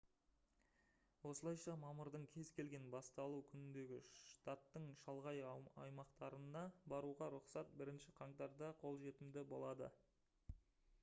[1.31, 5.43] осылайша мамырдың кез келген басталу күніндегі штаттың шалғай
[5.85, 9.95] аймақтарына баруға рұқсат 1 қаңтарда қолжетімді болады